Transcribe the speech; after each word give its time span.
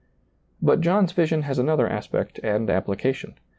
But 0.63 0.81
John's 0.81 1.11
vision 1.11 1.43
has 1.43 1.59
another 1.59 1.87
aspect 1.87 2.39
and 2.41 2.71
ap 2.71 2.87
phcation. 2.87 3.35